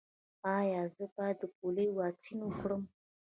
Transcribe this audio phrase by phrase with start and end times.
[0.57, 2.81] ایا زه باید د پولیو واکسین وکړم؟